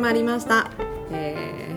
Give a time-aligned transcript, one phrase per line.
[0.00, 0.70] まりました、
[1.12, 1.76] え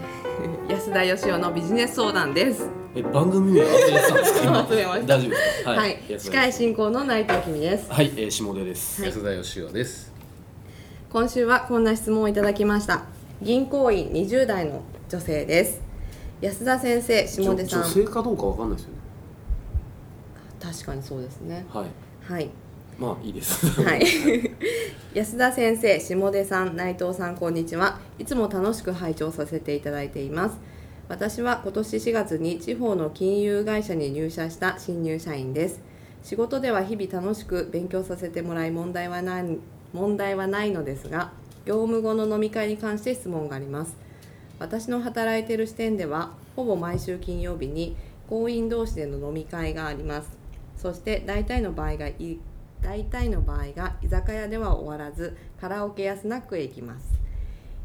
[0.68, 2.68] ー、 安田義雄のビジネス相談です。
[2.96, 4.44] え番組名忘れてたんですか？
[4.44, 4.62] 今。
[4.64, 5.08] 忘れました。
[5.08, 5.64] 大丈夫です。
[5.64, 7.92] かはい、司会進行の内藤君です。
[7.92, 9.12] はい、えー、下出です、はい。
[9.12, 10.14] 安田義雄です。
[11.12, 13.04] 今週はこんな質問をいただきました。
[13.42, 15.82] 銀行員20代の女性です。
[16.40, 17.82] 安田先生下出さん。
[17.82, 18.96] 女性かどうかわかんないですよね。
[20.62, 21.66] 確かにそうですね。
[21.74, 21.86] はい。
[22.32, 22.50] はい
[22.98, 23.82] まあいいです。
[23.82, 24.04] はい。
[25.14, 28.00] 安田先生下出さん内藤さんこんにちは。
[28.20, 30.58] いつも楽しく拝聴させていただいています。
[31.10, 35.82] 私は今年4月に地方の金融会社に入社した新入社員です。
[36.24, 39.58] 仕事では日々楽しく勉強させてもらい問題はない
[39.92, 41.32] 問題はないのですが
[41.66, 43.96] 業務後の飲み会に関して質問があります。
[44.60, 47.98] 私の働いている支店ではほぼ毎週金曜日に
[48.30, 50.30] 行員同士での飲み会があります。
[50.78, 52.08] そして大体の場合が
[52.84, 57.20] 大体の場合が居酒屋では終わらずカラオケやスナックへ行きます。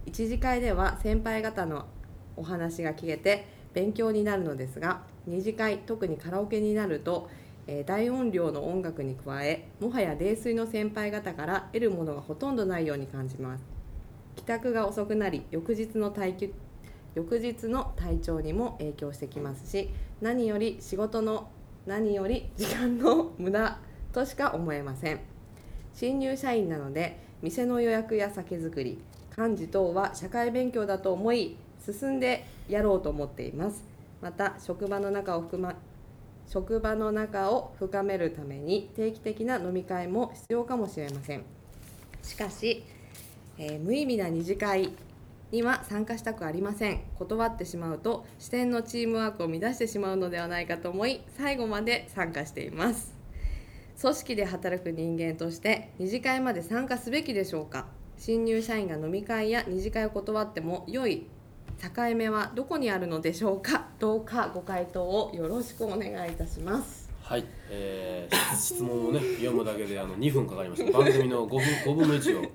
[0.06, 1.86] 一次会では先輩方の
[2.36, 7.28] お話が聞けて勉強になるのですが二次会特にカラオケになると、
[7.66, 13.64] えー大音量の音楽に加えもはや泥酔の先輩方から得るものがほとんどないように感じます。
[14.36, 16.54] 帰宅が遅くなり翌日の体育
[17.14, 21.50] 翌日の体調にも影響してきますし何より仕事の
[21.86, 23.78] 何より時間の無駄
[24.18, 25.20] としか思えません。
[25.94, 28.98] 新入社員なので店の予約や酒造り
[29.36, 33.84] 幹事等は社会勉強だと思い進んでやろうと思っています。
[34.20, 35.76] また職場の中を含ま
[36.48, 41.44] 職場の中を深めるために定期的な飲み会も必要かもしれません。
[42.24, 42.84] しかし、
[43.56, 44.90] えー無意味な二次会
[45.52, 47.02] には参加したくありません。
[47.14, 53.17] 断ってしまうと支店のチームワークを乱してしまうのではないかと思い最後まで参加しています。
[54.00, 57.86] 組織で働く人間として二次会まで参加すべきでしょうか？
[58.16, 61.26] 新入社員が飲み会や二次会を断っても良い
[61.80, 63.86] 境目はどこにあるのでしょうか？
[63.98, 67.08] どうかご回答をよろしくお願いいたします。
[67.22, 70.92] はい、えー、質問をね読むだけであの2分かかりました。
[70.96, 72.50] 番組の5分 ,5 分の1を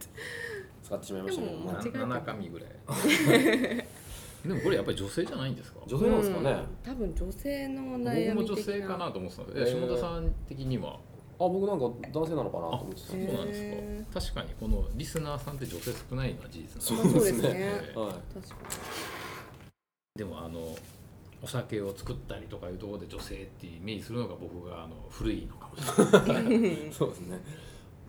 [0.83, 1.53] 使ってしまいましたけど。
[1.57, 2.05] もでも間違えた。
[2.05, 2.69] 七紙ぐらい。
[4.47, 5.79] でもこれやっぱり女性じゃないんですか？
[5.87, 8.35] 女性なんですかね、うん多分女性の僕悩み的な。
[8.35, 9.87] も女性かなと思ってたんで、えー。
[9.87, 10.99] 下田さん的には。
[11.39, 14.19] あ僕なんか男性なのかなとあ、思ってたそうなんですか。
[14.33, 17.49] 確かにこのリスナーさんって女性少ないのは事実そなんでまあそうですね。
[17.53, 17.99] えー。
[17.99, 18.13] はい。
[18.33, 18.55] 確か
[20.15, 20.75] でもあの
[21.41, 26.43] お酒を作ったりとかいうところで女性ってイメージするのが僕があの古いのかもしれない。
[26.45, 27.39] に そうですね。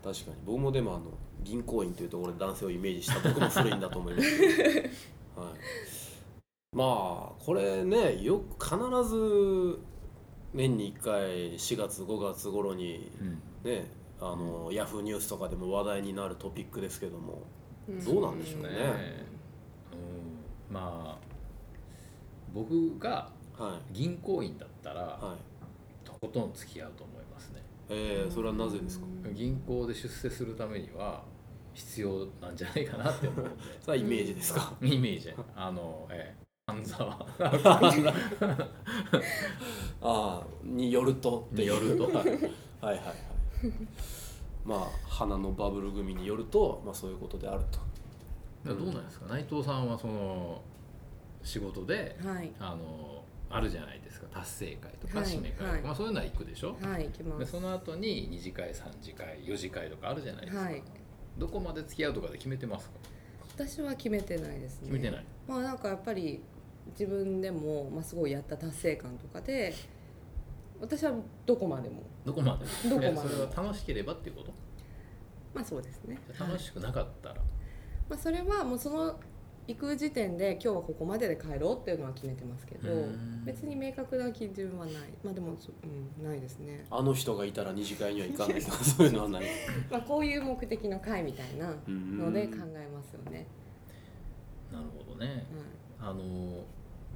[0.02, 0.36] 確かに。
[0.44, 1.04] 僕もでもあの
[1.42, 4.28] 銀行員というところで男性をイメージした僕も古いんだと思います。
[5.36, 8.76] はい、まあこれねよく必
[9.08, 9.78] ず
[10.54, 13.42] 年に1回4月5月頃にうん。
[13.70, 13.86] ね
[14.20, 17.42] あの、ヤフーニュースとかでも話題になるトピックですけども
[17.88, 18.04] うん。
[18.04, 18.68] どうなんでしょうね。
[18.70, 18.76] ね
[20.70, 21.24] うん、まあ
[22.52, 23.28] 僕が
[23.58, 26.06] は銀行員だったら、いはい。
[26.06, 27.62] とことん付き合うと思いますね。
[27.88, 29.06] えー、それはなぜですか？
[29.34, 31.22] 銀行で出世するためには
[31.74, 33.56] 必要なんじゃないかなって思うんで。
[33.82, 34.72] それはイメージですか？
[34.80, 35.32] イメージ。
[35.56, 37.10] あのええ半沢。
[40.00, 42.04] ああによるとってよると。
[42.04, 42.14] はい。
[42.80, 43.14] はいはい
[44.64, 48.74] まあ花のバブル組によると、まあ、そういうことであると。
[48.74, 49.26] どうなんですか？
[49.26, 50.62] 内藤さんはその
[51.42, 52.50] 仕事ではい。
[52.58, 54.26] あのあるじゃないですか。
[54.32, 55.28] 達成会とかはい。
[55.28, 55.82] 締め会とか、はい。
[55.82, 60.82] まあ、そういうのは行くでしょ、はい行きまですその後に2次会3次会4次会とかあるじゃないですか、はい。
[61.36, 62.96] どこまで付き合うとかで決めてますか？
[63.54, 64.88] 私は決めてないですね。
[64.88, 66.42] 決めてない、まあなんかやっぱり
[66.90, 69.74] 自分でも、まあ、すごいやった達成感とかで
[70.80, 71.12] 私は
[71.46, 72.02] どこまでも。
[72.24, 74.52] どこまでどこまでいやそれは楽しければっていうこと？
[75.54, 76.18] まあそうですね。
[76.38, 77.36] 楽しくなかったら、
[78.08, 79.18] まあ、それはもうその
[79.66, 83.44] 行く時点で今日はここまでで帰ろうっていうのは決めてますけどうん。
[83.46, 84.94] 別に明確な基準はない。
[85.22, 89.44] まあでもそ、うん、ないですね、あの人がいたら二次会には行かないとか そういうのはない。
[89.90, 93.46] まあ、こういう目的の会みたいなので考えますよね、
[94.72, 95.26] なるほどね。
[95.26, 95.32] は
[96.00, 96.64] あの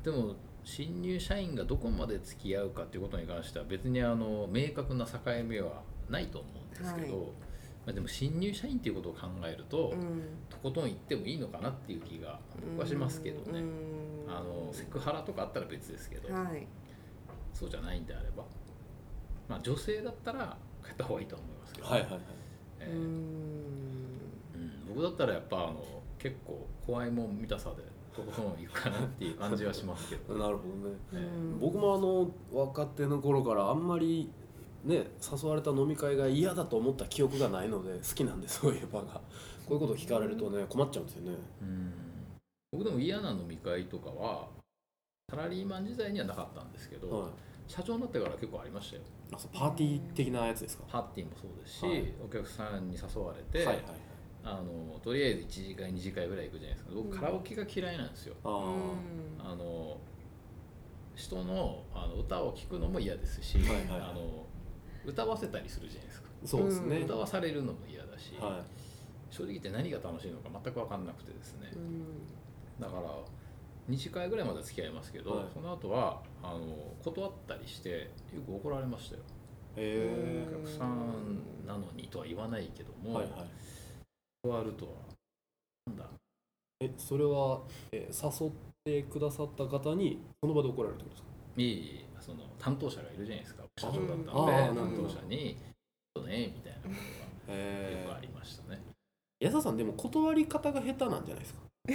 [0.03, 0.35] でも
[0.65, 7.27] 新入社員がどこまで付き合うかっていうことに関しては別にあの明確な境目はないと思うんですけど、はい。
[7.87, 10.23] まあ、でも新入社員っていうことを考えると、いうん。
[10.51, 12.39] とことん行ってもいいのかなっていう気が
[12.77, 13.67] 僕はしますけどね、うん。
[14.29, 16.67] あのセクハラとかあったら別ですけど、はい。
[17.55, 18.45] そうじゃないんであれば、
[19.49, 22.21] まあ、女性だったら帰った方がいいとは思いますけど、はいはいはい。
[22.21, 22.23] う
[22.81, 22.85] え。
[22.85, 22.95] ーん。
[22.95, 25.83] うん僕だったらやっぱあの
[26.19, 27.83] 結構怖いもん見たさで
[28.25, 30.97] とことん行くかなっていう感じはしますけど、なるほどね。
[31.12, 31.59] うん。
[31.61, 34.31] 僕もあの若手の頃からあんまり
[34.85, 35.06] ね
[35.43, 39.20] 誘われた飲み会が嫌だと思った記憶がないので好きなんで そういう場が。
[39.67, 41.37] こういうこと聞かれるとね困っちゃうんですよね。
[41.61, 41.93] うん。
[42.73, 44.49] 僕でも嫌な飲み会とかは
[45.31, 47.31] サラリーマン時代にはなかったんですけど、はい。
[47.67, 49.03] 社長になってから結構ありましたよ。
[49.32, 50.85] あそうパーティー的なやつですか？
[50.88, 52.15] パーティーもそうですし、はい。
[52.25, 53.94] お客さんに誘われて、はいはいはい
[54.49, 56.91] あのとりあえず1次会2次会ぐらい行くじゃないですか。
[56.95, 57.19] 僕うん。
[57.19, 59.53] カラオケが嫌いなんですよ、あうん。
[59.53, 59.99] あの
[61.15, 63.87] 人のあの歌を聴くのも嫌ですし、はいはい。
[63.87, 64.47] はいあの
[65.05, 66.29] 歌わせたりするじゃないですか。
[66.45, 67.05] あそうですね、うん。
[67.05, 68.62] 歌わされるのも嫌だし、は
[69.31, 71.71] 正直言って何が楽しいのか全く分かんなくてですね。
[71.75, 72.81] うん。
[72.81, 73.15] だから
[73.89, 75.47] 2次会ぐらいまでは付き合いますけど、はい。
[75.53, 79.23] その後はあの断ったりしてよく怒られましたよ。
[79.77, 79.81] お
[80.51, 83.51] 客さんなのにとは言わないけども、えはいはい
[84.43, 84.93] 断るとは。
[85.87, 86.05] なんだ。
[86.81, 87.61] えそれは、
[87.93, 88.52] えー誘っ
[88.85, 91.29] てくださった方にその場で怒られるってことですか？
[91.56, 93.64] いいいいその担当者がいるじゃないですか。
[93.79, 94.00] 社長だ。
[94.00, 95.56] ったのであーなる担当者に
[96.17, 96.88] 「そうね」みたいなこ
[97.46, 98.81] とがよへくありましたね。
[99.40, 101.61] 安田さんでも断り方が下手なんじゃないですか？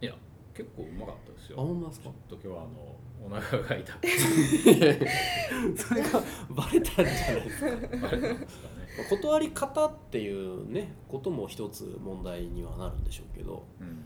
[0.00, 0.14] いや
[0.54, 2.04] 結構うまかったですあよほんまですか？
[2.06, 2.96] ちょっと今日はあの
[3.26, 4.08] お腹が痛くて。
[5.76, 7.70] それがバレたんじゃないですか？
[7.98, 13.64] バレたんですかね断り方っていうねことも一つ問題にはなるんでしょうけど。
[13.80, 14.04] うん。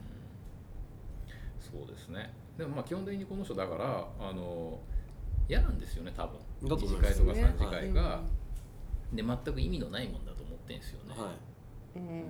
[1.60, 2.32] そうですね。
[2.58, 4.80] でもまあ基本的にこの人だからあの
[5.48, 6.38] 嫌なんですよね多分。
[6.68, 7.14] だと2思います。
[7.14, 8.20] 次会とかね3次会が、
[9.12, 11.32] で全く意味のないもんだと思ってんですよね、は
[11.96, 11.98] い。
[11.98, 12.24] うん。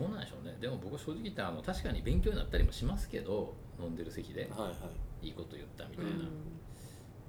[0.00, 0.56] どうなんでしょうね。
[0.60, 4.48] でも僕正直言ってあの確かに勉強になったりもしますけど飲んでる席で。
[4.50, 4.70] はいは
[5.22, 5.26] い。
[5.26, 6.18] いいこと言ったみたいな、うん。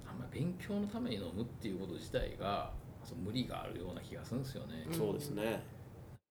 [0.08, 2.72] あんまり勉強のために飲むっていうこと自体が
[3.04, 4.94] そう無理があるような気がするんですよね、うん。
[4.94, 5.62] そうですね。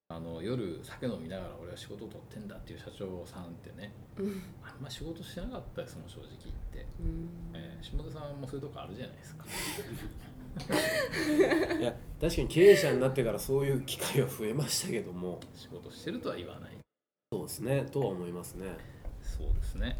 [0.10, 4.44] あの夜酒飲みながら俺は仕事を取ってんだっていう社長さんってねうん。
[4.62, 7.30] あんま仕事してなかったですもん正直言って、うん。
[7.54, 9.46] えー下田さんもそういうとこあるじゃないですか。
[11.80, 15.40] いや確かに経営者になってからそういう機会は増えましたけども。
[15.56, 16.78] 仕事してるとは言わない。
[17.32, 17.86] そうですね。
[17.90, 18.78] とは思いますね。
[19.24, 19.98] そうですね。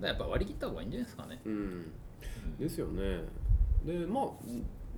[0.00, 1.52] だやっぱ割り切った方がいいんじゃないですかね、うん。
[1.52, 1.92] うん。
[2.58, 3.22] ですよね。
[3.84, 4.24] でまあ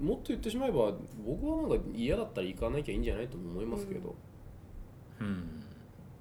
[0.01, 0.93] もっと言ってしまえば
[1.25, 4.15] 僕はなんか嫌だったら行かなきゃいいんじゃないとも思いますけど、
[5.21, 5.63] うん。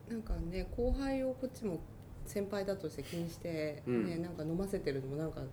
[0.09, 1.79] なんかね後輩をこっちも
[2.25, 4.05] 先輩だとして気にして、うん。
[4.05, 5.47] ねなんか飲ませてるのもなんか、ね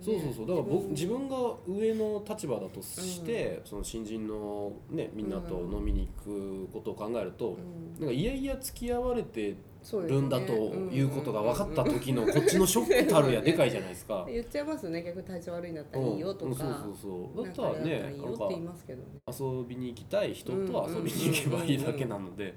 [0.00, 0.46] そうそうそう。
[0.46, 1.36] だから僕自分が
[1.66, 7.56] 上の立場だとして、その新人のねみんなと飲みに行くことを考えると、
[7.98, 8.00] うん。
[8.00, 9.56] なんかいやいや付き合われて
[9.92, 14.26] るんだということが分かった時のこっちのショックたるやでかいじゃないですか。
[14.28, 15.02] 言っちゃいますよね。
[15.02, 17.44] 逆に体調悪いんだったらいいよとか、うんそうそうそう。
[17.46, 22.54] だったらねなんか言いますけどね遊びに行きたい人と遊びに行けばいいだけなので。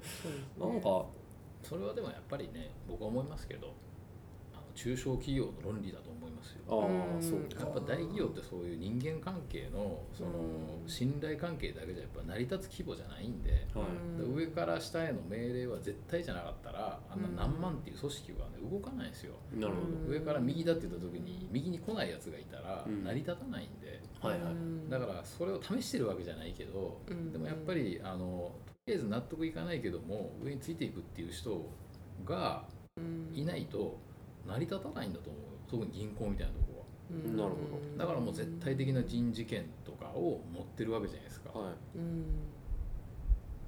[0.58, 1.06] なんか
[1.62, 3.74] それはでもやっぱりね僕は思いますけど
[4.76, 6.60] 中小企業の論理だと思いますよ。
[6.68, 7.64] あそうか。
[7.64, 10.30] やっぱ大企業ってそういう人間関係のその
[10.84, 10.88] うん。
[10.88, 14.20] 信頼関係だけじゃやっぱ成り立つ規模じゃないんで、はい。
[14.20, 19.34] で上から下への命令は絶対じゃなかったらあんな何万っていう組織はね動かないんですよ。
[19.54, 20.12] なるほうん。
[20.12, 23.02] 上から右だって言った時に右に来ないやつがいたらうん。
[23.02, 24.52] 成り立たないんで、どはいはい。
[24.52, 24.90] うん。
[24.90, 27.32] だからそれを試してるわけじゃないけど、うん。
[27.32, 31.64] でもやっぱりあのとりあえず納得いかないけども上についていくっていう人
[32.24, 32.64] が
[32.96, 33.30] うん。
[33.34, 33.98] いないと
[34.46, 36.86] 成り立たないんだと思う特に銀行みたいなところは。
[37.10, 37.36] うん。
[37.36, 37.98] なるほど。
[37.98, 42.24] だからもう絶対的な人事権とかを持ってるわけじゃないですか、はうん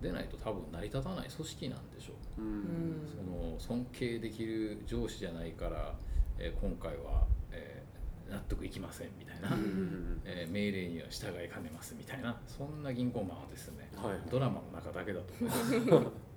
[0.01, 2.41] でないと多分成り立たない組織なんでしょう。
[2.41, 5.95] い、うその尊敬できる上司じゃないから、
[6.39, 7.89] えー今回は、えー
[8.31, 10.21] 納得いきませんみたいな、うん。
[10.25, 12.39] えー命令には従いかねますみたいな。
[12.47, 15.75] そんな銀行マンはですねはいドラマの中だけだと思います、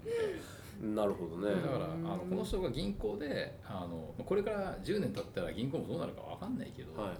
[0.08, 0.42] え
[0.82, 1.50] なるほどね。
[1.50, 7.18] ーだからあのこの人が銀行であのこれから10年経ったら銀行もどうなるか分かんないけど、はい。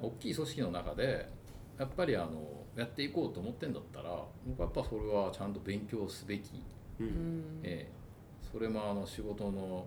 [0.00, 1.28] 大きい組織の中で
[1.78, 2.42] やっぱりあの
[2.76, 6.62] やっていこうと思ってんだったら僕はやっぱそれはちゃんと勉強すべき、
[7.00, 7.08] ううん。
[7.08, 7.88] んえ。
[7.94, 9.86] ーそれもあの仕事の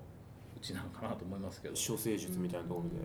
[0.56, 1.74] うちなんかなと思いますけど。
[1.74, 2.96] 処世術みたいなところで、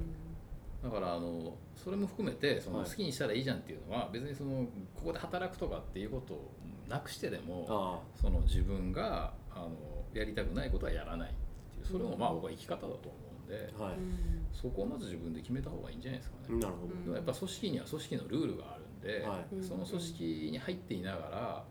[0.84, 2.90] だからあのそれも含めてそのはい。
[2.90, 6.52] 好きにしたらいいじゃんっていうのは、別にそのここで働くとかっていうことを
[6.88, 8.20] なくしてでもあ。
[8.20, 9.70] その自分があの
[10.12, 11.32] やりたくないことはやらないっ
[11.72, 13.94] ていうそれもまあ僕は生き方だと思うんで、あはい、
[14.52, 16.58] そこをまず自分で決めた方がいいんじゃないですかね。
[16.58, 19.54] なるほど、うんでもやっぱ組織には組織のルールがあるんで、はい。
[19.54, 21.64] うんその組織に入っていながら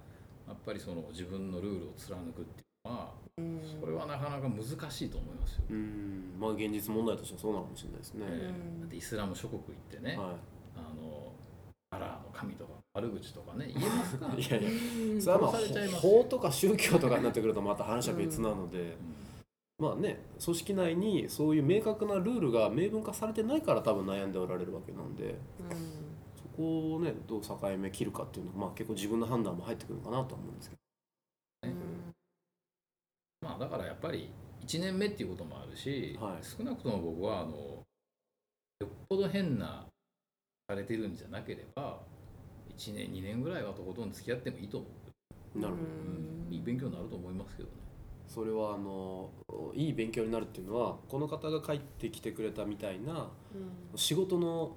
[0.48, 5.64] やっぱりその自分のルールを貫くっていうのはうんそれはなかなか難しいと思いますよ。
[5.70, 6.36] うん。
[6.40, 8.26] まあ現実問題としてはそうなのかもしれないですね、
[8.80, 10.36] だってイスラム諸国行ってね、は
[10.76, 11.25] あの
[11.96, 14.34] アラーの神とか悪口とかね 言えますか？
[14.36, 15.22] い、いやいやうん。
[15.22, 15.52] それはまあ
[16.00, 18.96] 法とか宗教とかになってくるとまた話は別なので、
[19.80, 25.36] まあね組織内にそういう明確なルールが明文化されてないから多分悩んでおられるわけなんで
[26.36, 30.78] そこをねどう境目切るかっていうのは、まあ、結構自分の判断も入ってくるのかなとは思うんですけ
[31.68, 32.14] うん。
[33.42, 34.30] まあだからやっぱり
[34.66, 36.44] 1年目っていうこともあるし、はい。
[36.44, 37.52] 少なくとも僕はあの
[38.80, 39.86] よっぽど変な
[40.68, 42.00] されてるんじゃなければ
[42.78, 44.88] 1年2年ぐらいはとことん付き合ってもいいと思
[45.56, 45.88] う、なるほど。
[45.88, 46.54] うん。
[46.54, 47.76] いい勉強になると思いますけどね。
[48.28, 49.30] それはあの
[49.76, 53.30] いい勉強になるっていうのはこの方が帰ってきてくれたみたいな
[53.96, 54.76] 仕事の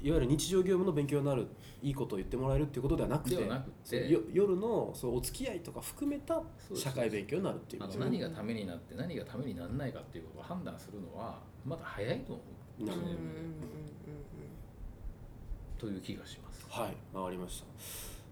[0.00, 1.46] いわゆる日常業務の勉強になる
[1.82, 6.42] いいことを言ってもらえるっていうことではなくてではなくてよ夜のそうお付き合いとか含めた
[6.74, 7.98] 社会勉強になるっていうあこと。
[7.98, 12.42] ですねの何がためになって何がためにならないかっていうことを判断するのはまだ早いと思
[12.80, 12.84] う。
[12.84, 13.12] なるほど。
[13.12, 13.95] うんうんうん
[15.78, 16.66] という気がします。
[16.68, 17.62] はいわかりまし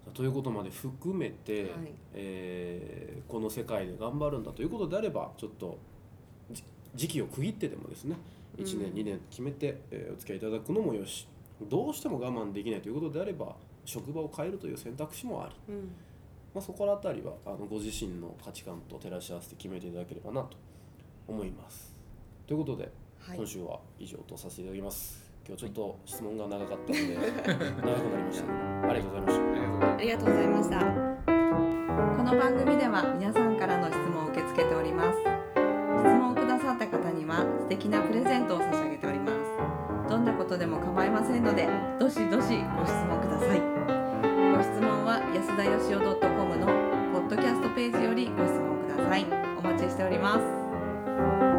[0.04, 1.72] たということまで含めて、はい
[2.14, 5.78] えーこの世界で頑張るんだということであればちょっと
[6.52, 6.62] じ
[6.94, 8.16] 時期を区切ってでもですね
[8.58, 11.26] 1年、うん2年決めて、えーお付き合いいただくのもよし
[11.62, 15.88] どうしても我慢できないということであれば職場を変えるという選択肢もあり、うん
[16.54, 20.56] まあ、そこら辺りはあのご自身の価値観と照らし合わせて決めていただければなと
[21.26, 21.94] 思います。
[22.46, 25.33] ということで、はい今週は以上とさせていただきます。
[25.46, 29.44] 今日ちょっと質問が長かったので 長くなりました、ありがとうございました。
[29.44, 30.78] ありがとうございますありがとうございました。
[32.16, 35.18] この番組では皆さんからの質問を受け付けております。
[35.20, 40.08] 質問をくださった方には素敵なプレゼントを差し上げております。
[40.08, 43.60] どんなことでも構いませんのでどしどしご質問ください。
[44.56, 46.66] ご質問は安田よしお .com の
[47.12, 49.26] ポッドキャストページよりご質問ください。
[49.58, 51.53] お待ちしております